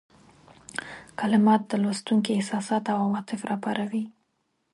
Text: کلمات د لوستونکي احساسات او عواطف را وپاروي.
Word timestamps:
کلمات 1.19 1.61
د 1.67 1.73
لوستونکي 1.83 2.31
احساسات 2.33 2.83
او 2.93 2.97
عواطف 3.05 3.39
را 3.49 3.55
وپاروي. 3.59 4.03